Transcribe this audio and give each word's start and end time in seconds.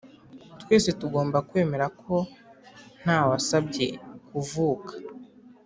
twese 0.61 0.89
tugomba 0.99 1.37
kwemera 1.49 1.85
ko 2.01 2.15
ntawasabye 3.01 3.87
kuvuka 4.29 4.91